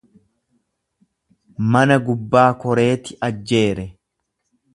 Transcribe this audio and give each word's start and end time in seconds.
Mana 1.75 1.99
gubbaa 2.07 2.47
koreeti 2.65 3.19
ajjeere. 3.29 3.87